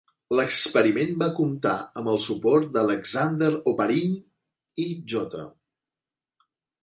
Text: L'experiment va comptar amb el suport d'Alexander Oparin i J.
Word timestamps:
L'experiment 0.37 1.11
va 1.23 1.27
comptar 1.39 1.73
amb 2.01 2.11
el 2.13 2.17
suport 2.27 2.71
d'Alexander 2.77 3.51
Oparin 3.73 4.15
i 4.85 4.87
J. 5.15 5.45